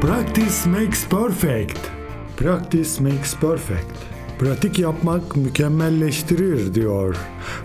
Practice 0.00 0.70
makes 0.70 1.08
perfect. 1.08 1.78
Practice 2.36 3.02
makes 3.02 3.36
perfect. 3.36 4.08
Pratik 4.38 4.78
yapmak 4.78 5.36
mükemmelleştirir 5.36 6.74
diyor. 6.74 7.16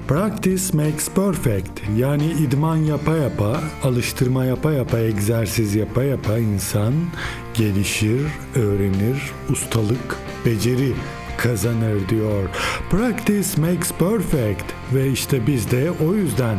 Practice 0.07 0.63
makes 0.73 1.09
perfect. 1.09 1.81
Yani 1.97 2.31
idman 2.31 2.75
yapa 2.75 3.15
yapa, 3.15 3.59
alıştırma 3.83 4.45
yapa 4.45 4.71
yapa, 4.71 4.99
egzersiz 4.99 5.75
yapa 5.75 6.03
yapa 6.03 6.37
insan 6.37 6.93
gelişir, 7.53 8.21
öğrenir, 8.55 9.31
ustalık, 9.49 10.17
beceri 10.45 10.93
kazanır 11.37 12.09
diyor. 12.09 12.49
Practice 12.89 13.61
makes 13.61 13.91
perfect 13.91 14.63
ve 14.93 15.11
işte 15.11 15.47
biz 15.47 15.71
de 15.71 15.91
o 15.91 16.13
yüzden 16.13 16.57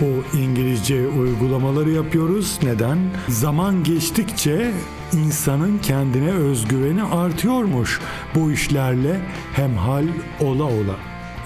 bu 0.00 0.38
İngilizce 0.38 1.08
uygulamaları 1.08 1.90
yapıyoruz. 1.90 2.58
Neden? 2.62 2.98
Zaman 3.28 3.84
geçtikçe 3.84 4.72
insanın 5.12 5.78
kendine 5.78 6.30
özgüveni 6.30 7.02
artıyormuş 7.02 8.00
bu 8.34 8.52
işlerle 8.52 9.20
hemhal 9.52 10.04
ola 10.40 10.64
ola. 10.64 10.96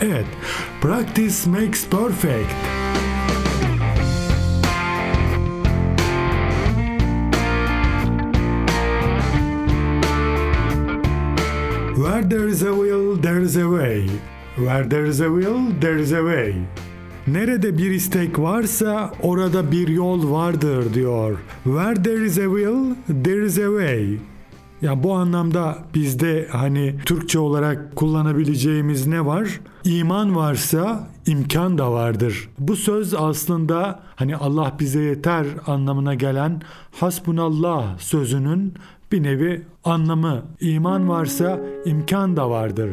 Evet, 0.00 0.26
practice 0.80 1.50
makes 1.50 1.88
perfect. 1.88 2.85
Where 12.06 12.22
there 12.22 12.48
is 12.48 12.62
a 12.62 12.72
will, 12.72 13.16
there 13.16 13.40
is 13.40 13.56
a 13.56 13.68
way. 13.68 14.06
Where 14.56 14.84
there 14.84 15.06
is 15.06 15.20
a 15.20 15.28
will, 15.28 15.72
there 15.80 15.98
is 15.98 16.12
a 16.12 16.22
way. 16.22 16.54
Nerede 17.26 17.78
bir 17.78 17.90
istek 17.90 18.38
varsa 18.38 19.12
orada 19.22 19.72
bir 19.72 19.88
yol 19.88 20.30
vardır 20.32 20.94
diyor. 20.94 21.38
Where 21.64 22.02
there 22.02 22.24
is 22.24 22.38
a 22.38 22.42
will, 22.42 22.94
there 23.24 23.44
is 23.44 23.58
a 23.58 23.66
way. 23.66 24.18
Ya 24.82 25.02
bu 25.02 25.14
anlamda 25.14 25.78
bizde 25.94 26.48
hani 26.52 26.94
Türkçe 27.04 27.38
olarak 27.38 27.96
kullanabileceğimiz 27.96 29.06
ne 29.06 29.26
var? 29.26 29.60
İman 29.84 30.36
varsa 30.36 31.08
imkan 31.26 31.78
da 31.78 31.92
vardır. 31.92 32.48
Bu 32.58 32.76
söz 32.76 33.14
aslında 33.14 34.00
hani 34.16 34.36
Allah 34.36 34.72
bize 34.80 35.02
yeter 35.02 35.46
anlamına 35.66 36.14
gelen 36.14 36.62
hasbunallah 37.00 37.98
sözünün 37.98 38.74
bir 39.12 39.22
nevi 39.22 39.62
anlamı. 39.84 40.42
İman 40.60 41.08
varsa 41.08 41.60
imkan 41.84 42.36
da 42.36 42.50
vardır. 42.50 42.90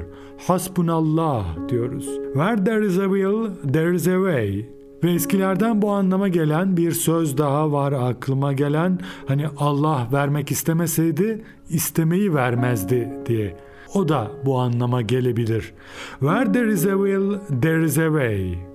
Hasbunallah 0.48 1.70
diyoruz. 1.70 2.06
Where 2.34 2.64
there 2.64 2.86
is 2.86 3.00
a 3.00 3.04
will, 3.04 3.72
there 3.74 3.96
is 3.96 4.08
a 4.08 4.16
way. 4.16 4.66
Ve 5.04 5.12
eskilerden 5.14 5.82
bu 5.82 5.92
anlama 5.92 6.28
gelen 6.28 6.78
bir 6.78 6.92
söz 6.92 7.38
daha 7.38 7.72
var 7.72 7.92
aklıma 7.92 8.54
gelen 8.54 9.00
hani 9.28 9.48
Allah 9.58 10.08
vermek 10.14 10.52
istemeseydi 10.52 11.44
istemeyi 11.70 12.34
vermezdi 12.34 13.10
diye. 13.26 13.58
O 13.94 14.08
da 14.08 14.32
bu 14.46 14.60
anlama 14.60 15.02
gelebilir. 15.02 15.74
Where 16.20 16.52
there 16.52 16.74
is 16.74 16.86
a 16.86 16.90
will, 16.90 17.60
there 17.62 17.86
is 17.86 17.98
a 17.98 18.08
way. 18.08 18.73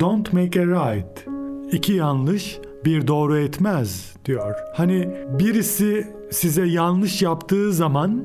Don't 0.00 0.32
make 0.32 0.60
a 0.60 0.66
right. 0.66 1.26
İki 1.72 1.92
yanlış 1.92 2.58
bir 2.84 3.06
doğru 3.06 3.38
etmez 3.38 4.14
diyor. 4.24 4.54
Hani 4.74 5.08
birisi 5.38 6.06
size 6.30 6.66
yanlış 6.66 7.22
yaptığı 7.22 7.72
zaman 7.72 8.24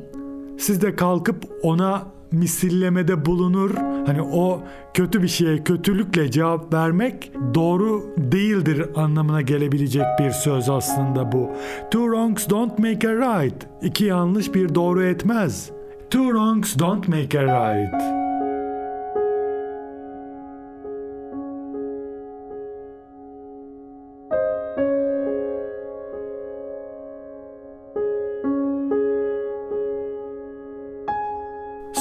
siz 0.58 0.82
de 0.82 0.96
kalkıp 0.96 1.46
ona 1.64 2.04
misillemede 2.32 3.26
bulunur. 3.26 3.72
Hani 4.06 4.22
o 4.22 4.64
kötü 4.94 5.24
bir 5.24 5.28
şeye 5.28 5.64
kötülükle 5.64 6.32
cevap 6.32 6.74
vermek 6.74 7.32
doğru 7.54 8.06
değildir 8.18 8.86
anlamına 8.96 9.42
gelebilecek 9.42 10.06
bir 10.20 10.32
söz 10.32 10.70
aslında 10.70 11.32
bu. 11.32 11.50
Two 11.92 12.04
wrongs 12.04 12.50
don't 12.50 12.80
make 12.80 13.10
a 13.10 13.14
right. 13.14 13.68
İki 13.82 14.06
yanlış 14.06 14.54
bir 14.54 14.76
doğru 14.76 15.04
etmez. 15.04 15.70
Two 16.10 16.24
wrongs 16.24 16.80
don't 16.80 17.08
make 17.08 17.40
a 17.40 17.44
right. 17.44 18.17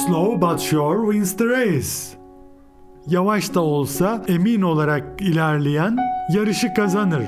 Slow 0.07 0.41
but 0.41 0.59
sure 0.59 1.05
wins 1.11 1.37
the 1.37 1.45
race. 1.45 2.17
Yavaş 3.07 3.53
da 3.53 3.61
olsa 3.61 4.23
emin 4.27 4.61
olarak 4.61 5.21
ilerleyen 5.21 5.97
yarışı 6.33 6.73
kazanır. 6.73 7.23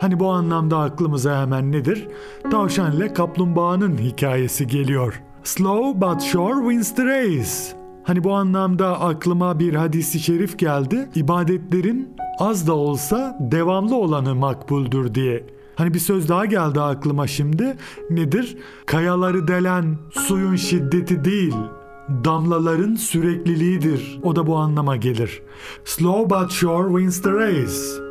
Hani 0.00 0.20
bu 0.20 0.30
anlamda 0.30 0.78
aklımıza 0.78 1.42
hemen 1.42 1.72
nedir? 1.72 2.08
Tavşan 2.50 2.96
ile 2.96 3.12
kaplumbağanın 3.12 3.98
hikayesi 3.98 4.66
geliyor. 4.66 5.22
Slow 5.44 6.00
but 6.00 6.22
sure 6.22 6.60
wins 6.60 6.94
the 6.94 7.04
race. 7.04 7.76
Hani 8.04 8.24
bu 8.24 8.32
anlamda 8.32 9.00
aklıma 9.00 9.58
bir 9.58 9.74
hadisi 9.74 10.20
şerif 10.20 10.58
geldi. 10.58 11.08
İbadetlerin 11.14 12.16
az 12.38 12.66
da 12.66 12.74
olsa 12.74 13.38
devamlı 13.40 13.96
olanı 13.96 14.34
makbuldür 14.34 15.14
diye. 15.14 15.46
Hani 15.76 15.94
bir 15.94 15.98
söz 15.98 16.28
daha 16.28 16.44
geldi 16.44 16.80
aklıma 16.80 17.26
şimdi. 17.26 17.76
Nedir? 18.10 18.56
Kayaları 18.86 19.48
delen 19.48 19.98
suyun 20.10 20.56
şiddeti 20.56 21.24
değil, 21.24 21.54
damlaların 22.24 22.94
sürekliliğidir. 22.94 24.20
O 24.22 24.36
da 24.36 24.46
bu 24.46 24.56
anlama 24.56 24.96
gelir. 24.96 25.42
Slow 25.84 26.30
but 26.30 26.50
sure 26.50 26.88
wins 26.88 27.22
the 27.22 27.32
race. 27.32 28.10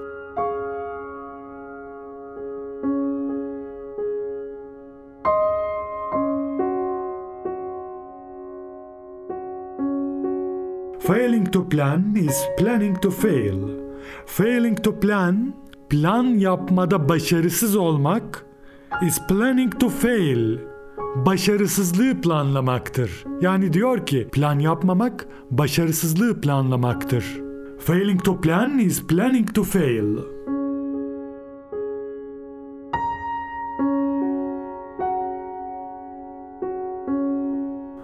Failing 11.00 11.54
to 11.54 11.70
plan 11.70 12.16
is 12.16 12.44
planning 12.58 13.02
to 13.02 13.12
fail. 13.12 13.58
Failing 14.26 14.84
to 14.84 15.00
plan, 15.00 15.54
plan 15.90 16.24
yapmada 16.24 17.10
başarısız 17.10 17.76
olmak 17.76 18.46
is 19.02 19.28
planning 19.28 19.80
to 19.80 19.90
fail 19.90 20.58
başarısızlığı 21.16 22.22
planlamaktır. 22.22 23.26
Yani 23.42 23.74
diyor 23.74 24.06
ki 24.06 24.28
plan 24.32 24.60
yapmamak 24.60 25.28
başarısızlığı 25.52 26.42
planlamaktır. 26.42 27.42
Failing 27.80 28.24
to 28.24 28.42
plan 28.42 28.80
is 28.80 29.08
planning 29.08 29.54
to 29.54 29.64
fail. 29.64 30.18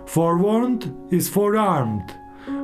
Forewarned 0.05 0.81
is 1.11 1.31
forearmed. 1.31 2.09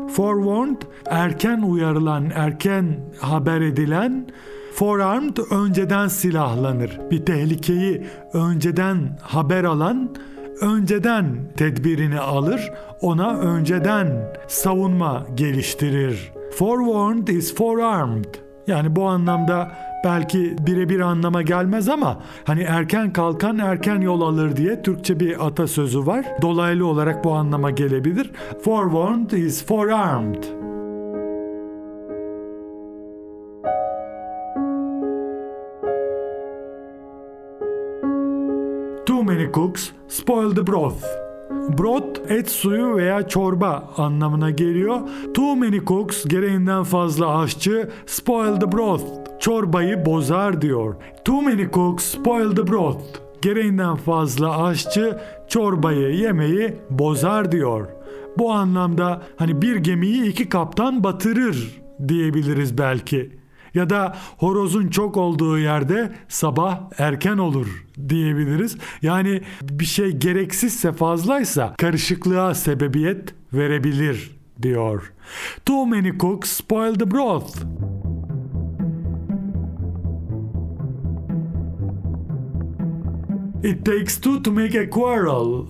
Forewarned 0.10 0.82
erken 1.06 1.62
uyarılan, 1.62 2.32
erken 2.36 3.00
haber 3.22 3.62
edilen 3.62 4.28
Forearmed 4.74 5.38
önceden 5.52 6.08
silahlanır. 6.08 7.00
Bir 7.12 7.26
tehlikeyi 7.26 8.08
önceden 8.34 9.18
haber 9.22 9.64
alan 9.64 10.16
önceden 10.62 11.26
tedbirini 11.58 12.20
alır, 12.20 12.72
ona 13.02 13.38
önceden 13.38 14.34
savunma 14.48 15.26
geliştirir. 15.36 16.32
Forewarned 16.58 17.28
is 17.28 17.56
forearmed. 17.56 18.26
Yani 18.68 18.96
bu 18.96 19.06
anlamda 19.08 19.72
belki 20.04 20.56
birebir 20.68 21.00
anlama 21.00 21.42
gelmez 21.42 21.90
ama 21.90 22.22
hani 22.44 22.62
erken 22.62 23.14
kalkan 23.14 23.58
erken 23.60 24.02
yol 24.02 24.22
alır 24.22 24.56
diye 24.56 24.82
Türkçe 24.82 25.20
bir 25.20 25.48
atasözü 25.48 26.06
var. 26.06 26.26
Dolaylı 26.42 26.88
olarak 26.88 27.24
bu 27.24 27.34
anlama 27.34 27.72
gelebilir. 27.72 28.32
Forewarned 28.64 29.32
is 29.32 29.66
forearmed. 29.66 30.61
Many 39.52 39.68
cooks 39.68 39.92
spoil 40.08 40.54
the 40.54 40.64
broth. 40.64 41.04
Broth 41.78 42.32
et 42.32 42.50
suyu 42.50 42.98
veya 42.98 43.28
çorba 43.28 43.94
anlamına 43.98 44.50
geliyor. 44.50 45.02
Too 45.34 45.56
many 45.56 45.80
cooks 45.86 46.26
gereğinden 46.26 46.84
fazla 46.84 47.40
aşçı 47.40 47.90
spoil 48.06 48.60
the 48.60 48.72
broth. 48.72 49.04
Çorbayı 49.40 50.06
bozar 50.06 50.62
diyor. 50.62 50.96
Too 51.26 51.42
many 51.42 51.72
cooks 51.74 52.06
spoil 52.06 52.56
the 52.56 52.68
broth. 52.68 53.02
Gereğinden 53.42 53.96
fazla 53.96 54.64
aşçı 54.64 55.18
çorbayı 55.48 56.16
yemeği 56.16 56.76
bozar 56.90 57.52
diyor. 57.52 57.88
Bu 58.38 58.52
anlamda 58.52 59.22
hani 59.36 59.62
bir 59.62 59.76
gemiyi 59.76 60.26
iki 60.26 60.50
kaptan 60.50 61.04
batırır 61.04 61.82
diyebiliriz 62.08 62.78
belki. 62.78 63.41
Ya 63.74 63.90
da 63.90 64.16
horozun 64.38 64.88
çok 64.88 65.18
olduğu 65.18 65.60
yerde 65.60 66.12
sabah 66.30 66.80
erken 66.98 67.38
olur 67.38 67.86
diyebiliriz. 68.10 68.78
Yani 69.02 69.42
bir 69.62 69.86
şey 69.86 70.12
gereksizse 70.12 70.92
fazlaysa 70.94 71.76
karışıklığa 71.78 72.56
sebebiyet 72.56 73.34
verebilir 73.54 74.32
diyor. 74.62 75.14
Too 75.66 75.86
many 75.86 76.18
cooks 76.18 76.50
spoil 76.50 76.96
the 76.96 77.12
broth. 77.12 77.58
It 83.64 83.86
takes 83.86 84.22
two 84.22 84.44
to 84.44 84.52
make 84.52 84.80
a 84.80 84.90
quarrel. 84.90 85.68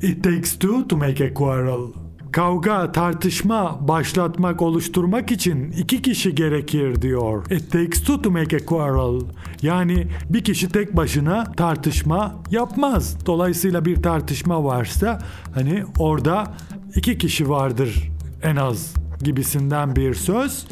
It 0.00 0.22
takes 0.22 0.58
two 0.58 0.88
to 0.88 0.96
make 0.96 1.20
a 1.20 1.34
quarrel. 1.34 2.01
Kavga, 2.32 2.92
tartışma, 2.92 3.88
başlatmak, 3.88 4.62
oluşturmak 4.62 5.30
için 5.30 5.70
iki 5.70 6.02
kişi 6.02 6.34
gerekir 6.34 7.02
diyor. 7.02 7.50
It 7.50 7.72
takes 7.72 8.00
two 8.00 8.22
to 8.22 8.30
make 8.30 8.56
a 8.56 8.66
quarrel. 8.66 9.20
Yani 9.62 10.06
bir 10.30 10.44
kişi 10.44 10.68
tek 10.68 10.96
başına 10.96 11.44
tartışma 11.44 12.34
yapmaz. 12.50 13.26
Dolayısıyla 13.26 13.84
bir 13.84 14.02
tartışma 14.02 14.64
varsa 14.64 15.18
hani 15.54 15.84
orada 15.98 16.54
iki 16.94 17.18
kişi 17.18 17.48
vardır 17.48 18.10
en 18.42 18.56
az 18.56 18.94
gibisinden 19.24 19.96
bir 19.96 20.14
söz. 20.14 20.66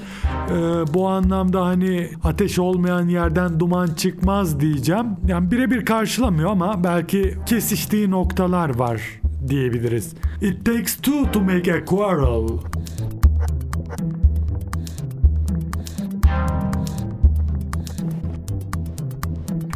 Ee, 0.50 0.54
bu 0.94 1.08
anlamda 1.08 1.66
hani 1.66 2.10
ateş 2.24 2.58
olmayan 2.58 3.08
yerden 3.08 3.60
duman 3.60 3.86
çıkmaz 3.86 4.60
diyeceğim. 4.60 5.06
Yani 5.26 5.50
birebir 5.50 5.84
karşılamıyor 5.84 6.50
ama 6.50 6.84
belki 6.84 7.34
kesiştiği 7.46 8.10
noktalar 8.10 8.76
var 8.76 9.19
diyebiliriz. 9.48 10.14
It 10.40 10.64
takes 10.64 10.96
two 10.96 11.32
to 11.32 11.40
make 11.40 11.72
a 11.72 11.84
quarrel. 11.84 12.60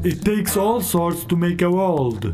It 0.04 0.24
takes 0.24 0.56
all 0.56 0.80
sorts 0.80 1.26
to 1.28 1.36
make 1.36 1.66
a 1.66 1.70
world. 1.70 2.24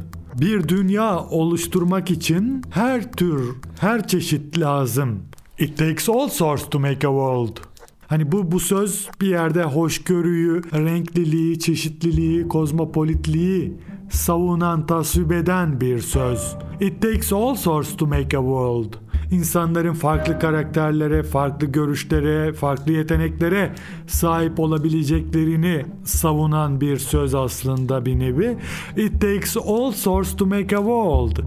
Bir 0.41 0.69
dünya 0.69 1.19
oluşturmak 1.19 2.11
için 2.11 2.63
her 2.71 3.13
tür, 3.13 3.57
her 3.81 4.09
çeşit 4.09 4.59
lazım. 4.59 5.23
It 5.59 5.79
takes 5.79 6.09
all 6.09 6.29
sorts 6.29 6.71
to 6.71 6.79
make 6.79 7.09
a 7.09 7.11
world. 7.11 7.70
Hani 8.11 8.33
bu 8.33 8.53
bu 8.53 8.61
söz 8.61 9.09
bir 9.21 9.27
yerde 9.27 9.63
hoşgörüyü, 9.63 10.63
renkliliği, 10.73 11.59
çeşitliliği, 11.59 12.49
kozmopolitliği 12.49 13.73
savunan, 14.11 14.87
tasvip 14.87 15.33
eden 15.33 15.81
bir 15.81 15.99
söz. 15.99 16.57
It 16.81 17.03
takes 17.03 17.33
all 17.33 17.55
sorts 17.55 17.97
to 17.97 18.07
make 18.07 18.39
a 18.39 18.41
world. 18.41 18.95
İnsanların 19.31 19.95
farklı 19.95 20.39
karakterlere, 20.39 21.23
farklı 21.23 21.67
görüşlere, 21.67 22.53
farklı 22.53 22.93
yeteneklere 22.93 23.75
sahip 24.07 24.61
olabileceklerini 24.61 25.85
savunan 26.05 26.81
bir 26.81 26.97
söz 26.97 27.35
aslında 27.35 28.07
bir 28.07 28.19
nevi. 28.19 28.57
It 28.97 29.13
takes 29.21 29.57
all 29.57 29.93
sorts 29.93 30.37
to 30.37 30.47
make 30.47 30.77
a 30.77 30.81
world. 30.81 31.39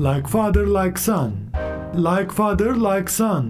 Like 0.00 0.28
father 0.28 0.66
like 0.66 0.98
son. 0.98 1.32
Like 1.94 2.32
father 2.32 2.74
like 2.74 3.10
son. 3.10 3.44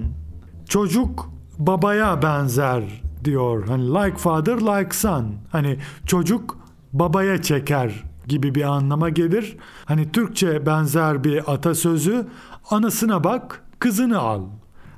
Çocuk 0.69 1.31
babaya 1.59 2.23
benzer 2.23 3.03
diyor. 3.25 3.69
Hani 3.69 3.95
like 3.95 4.19
father 4.19 4.61
like 4.61 4.95
son. 4.95 5.35
Hani 5.53 5.79
çocuk 6.07 6.59
babaya 6.93 7.43
çeker 7.43 8.05
gibi 8.27 8.55
bir 8.55 8.63
anlama 8.63 9.09
gelir. 9.09 9.57
Hani 9.85 10.13
Türkçe 10.13 10.67
benzer 10.67 11.25
bir 11.25 11.53
atasözü 11.53 12.27
anasına 12.71 13.25
bak 13.25 13.65
kızını 13.79 14.19
al. 14.19 14.43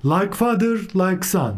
Like 0.04 0.32
father 0.32 0.78
like 0.94 1.26
son. 1.26 1.56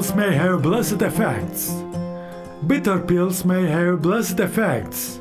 Pills 0.00 0.16
may 0.16 0.34
have 0.34 0.62
blessed 0.62 1.02
effects. 1.02 1.70
Bitter 2.66 2.98
pills 2.98 3.44
may 3.44 3.66
have 3.66 4.00
blessed 4.00 4.40
effects. 4.40 5.20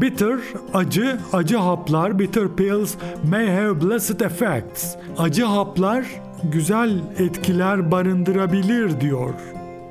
Bitter, 0.00 0.40
acı, 0.74 1.18
acı 1.32 1.56
haplar, 1.56 2.18
bitter 2.18 2.48
pills 2.48 2.96
may 3.24 3.46
have 3.46 3.80
blessed 3.80 4.20
effects. 4.20 4.96
Acı 5.18 5.44
haplar 5.44 6.06
güzel 6.44 7.00
etkiler 7.18 7.90
barındırabilir 7.90 9.00
diyor. 9.00 9.34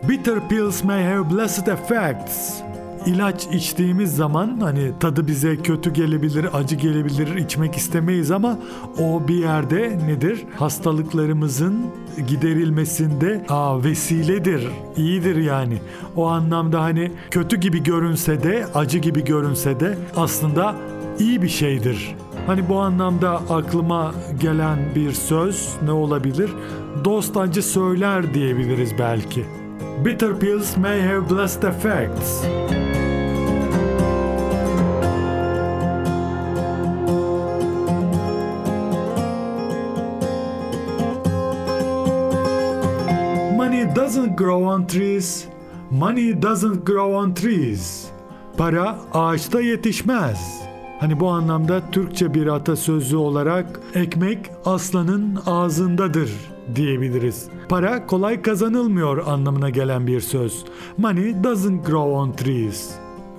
Bitter 0.10 0.50
pills 0.50 0.84
may 0.84 1.04
have 1.04 1.30
blessed 1.30 1.68
effects. 1.68 2.62
İlaç 3.06 3.48
içtiğimiz 3.53 4.15
zaman 4.15 4.59
hani 4.62 4.92
tadı 5.00 5.27
bize 5.27 5.57
kötü 5.57 5.94
gelebilir, 5.94 6.48
acı 6.53 6.75
gelebilir, 6.75 7.36
içmek 7.36 7.75
istemeyiz 7.75 8.31
ama 8.31 8.59
o 9.00 9.27
bir 9.27 9.36
yerde 9.36 10.00
nedir? 10.07 10.44
Hastalıklarımızın 10.56 11.86
giderilmesinde 12.27 13.45
aa, 13.50 13.83
vesiledir, 13.83 14.68
iyidir 14.98 15.36
yani. 15.36 15.77
O 16.15 16.27
anlamda 16.27 16.81
hani 16.81 17.12
kötü 17.31 17.57
gibi 17.57 17.83
görünse 17.83 18.44
de, 18.44 18.65
acı 18.75 18.98
gibi 18.98 19.24
görünse 19.24 19.80
de 19.80 19.98
aslında 20.15 20.75
iyi 21.19 21.42
bir 21.42 21.50
şeydir. 21.50 22.15
Hani 22.48 22.69
bu 22.69 22.80
anlamda 22.80 23.31
aklıma 23.50 24.13
gelen 24.42 24.80
bir 24.95 25.12
söz 25.12 25.69
ne 25.83 25.92
olabilir? 25.92 26.51
Dost 27.06 27.38
acı 27.38 27.63
söyler 27.63 28.33
diyebiliriz 28.33 28.92
belki. 29.00 29.45
Bitter 30.05 30.39
pills 30.39 30.77
may 30.77 31.01
have 31.01 31.29
blessed 31.29 31.63
effects. 31.63 32.43
Doesn't 43.95 44.38
grow 44.38 44.63
on 44.63 44.88
trees. 44.88 45.45
Money 45.91 46.41
doesn't 46.41 46.86
grow 46.86 47.15
on 47.15 47.33
trees. 47.33 48.07
Para 48.57 49.00
ağaçta 49.13 49.62
yetişmez. 49.62 50.62
Hani 51.00 51.19
bu 51.19 51.29
anlamda 51.29 51.81
Türkçe 51.91 52.33
bir 52.33 52.48
atasözü 52.48 53.17
olarak 53.17 53.81
ekmek 53.93 54.51
aslanın 54.65 55.39
ağzındadır 55.45 56.31
diyebiliriz. 56.75 57.50
Para 57.69 58.05
kolay 58.05 58.41
kazanılmıyor 58.41 59.27
anlamına 59.27 59.69
gelen 59.69 60.07
bir 60.07 60.21
söz. 60.21 60.65
Money 60.98 61.43
doesn't 61.43 61.86
grow 61.86 62.12
on 62.12 62.31
trees. 62.31 62.91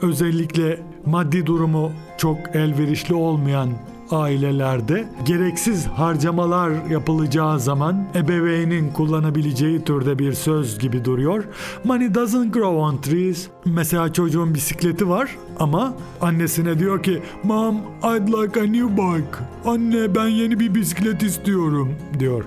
Özellikle 0.03 0.81
maddi 1.07 1.47
durumu 1.47 1.93
çok 2.19 2.39
elverişli 2.55 3.15
olmayan 3.15 3.69
ailelerde 4.13 5.09
gereksiz 5.25 5.87
harcamalar 5.87 6.71
yapılacağı 6.91 7.61
zaman 7.61 8.05
ebeveynin 8.15 8.93
kullanabileceği 8.93 9.85
türde 9.85 10.19
bir 10.19 10.33
söz 10.33 10.79
gibi 10.79 11.05
duruyor. 11.05 11.45
Money 11.85 12.15
doesn't 12.15 12.55
grow 12.55 12.77
on 12.77 12.97
trees. 12.97 13.49
Mesela 13.65 14.13
çocuğun 14.13 14.55
bisikleti 14.55 15.09
var 15.09 15.37
ama 15.59 15.95
annesine 16.21 16.79
diyor 16.79 17.03
ki 17.03 17.23
Mom, 17.45 17.77
I'd 18.03 18.29
like 18.29 18.61
a 18.61 18.65
new 18.65 18.97
bike. 18.97 19.39
Anne 19.65 20.15
ben 20.15 20.27
yeni 20.27 20.61
bir 20.61 20.75
bisiklet 20.75 21.23
istiyorum 21.23 21.95
diyor. 22.19 22.45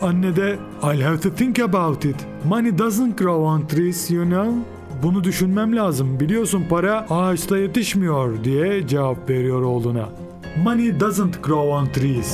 Anne 0.00 0.36
de 0.36 0.58
I'll 0.82 1.02
have 1.02 1.20
to 1.20 1.30
think 1.30 1.58
about 1.58 2.04
it. 2.04 2.16
Money 2.48 2.78
doesn't 2.78 3.18
grow 3.18 3.44
on 3.44 3.66
trees, 3.66 4.10
you 4.10 4.24
know. 4.24 4.54
Bunu 5.02 5.24
düşünmem 5.24 5.76
lazım. 5.76 6.20
Biliyorsun 6.20 6.64
para 6.70 7.06
ağaçta 7.10 7.58
yetişmiyor 7.58 8.44
diye 8.44 8.86
cevap 8.86 9.30
veriyor 9.30 9.62
oğluna. 9.62 10.23
Money 10.56 10.92
doesn't 10.92 11.42
grow 11.42 11.70
on 11.70 11.90
trees. 11.92 12.32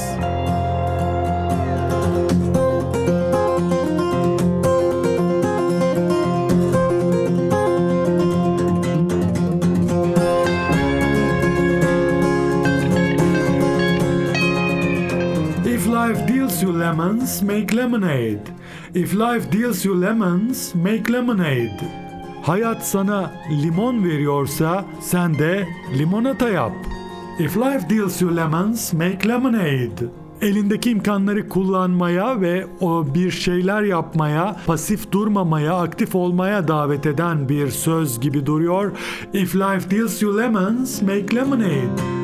If 15.64 15.86
life 15.86 16.26
deals 16.26 16.62
you 16.62 16.72
lemons, 16.72 17.42
make 17.42 17.72
lemonade. 17.72 18.52
If 18.94 19.14
life 19.14 19.50
deals 19.50 19.84
you 19.84 19.94
lemons, 19.94 20.74
make 20.74 21.08
lemonade. 21.08 21.80
Hayat 22.42 22.82
sana 22.82 23.32
limon 23.50 24.04
veriyorsa 24.04 24.84
sen 25.00 25.32
de 25.38 25.66
limonata 25.92 26.50
yap. 26.50 26.99
If 27.38 27.56
life 27.56 27.88
deals 27.88 28.20
you 28.20 28.36
lemons, 28.36 28.92
make 28.92 29.28
lemonade. 29.28 30.10
Elindeki 30.40 30.90
imkanları 30.90 31.48
kullanmaya 31.48 32.40
ve 32.40 32.66
o 32.80 33.14
bir 33.14 33.30
şeyler 33.30 33.82
yapmaya, 33.82 34.56
pasif 34.66 35.12
durmamaya, 35.12 35.74
aktif 35.74 36.14
olmaya 36.14 36.68
davet 36.68 37.06
eden 37.06 37.48
bir 37.48 37.68
söz 37.68 38.20
gibi 38.20 38.46
duruyor. 38.46 38.92
If 39.32 39.54
life 39.54 39.90
deals 39.90 40.22
you 40.22 40.38
lemons, 40.38 41.02
make 41.02 41.36
lemonade. 41.36 42.20